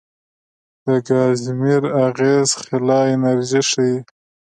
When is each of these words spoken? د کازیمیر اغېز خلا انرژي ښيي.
د 0.85 0.87
کازیمیر 1.07 1.83
اغېز 2.05 2.49
خلا 2.61 2.99
انرژي 3.13 3.61
ښيي. 3.69 3.95